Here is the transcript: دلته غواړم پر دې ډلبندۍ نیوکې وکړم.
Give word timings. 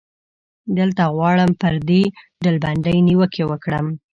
دلته 0.77 1.03
غواړم 1.15 1.51
پر 1.61 1.73
دې 1.87 2.03
ډلبندۍ 2.43 2.97
نیوکې 3.07 3.43
وکړم. 3.47 3.87